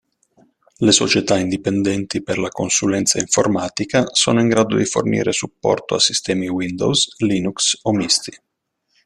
[0.77, 6.47] Le società indipendenti per la consulenza informatica sono in grado di fornire supporto a sistemi
[6.47, 8.35] Windows, Linux o misti.